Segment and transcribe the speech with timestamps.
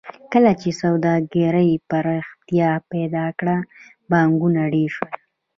[0.31, 3.57] کله چې سوداګرۍ پراختیا پیدا کړه
[4.11, 5.11] بانکونه ډېر شول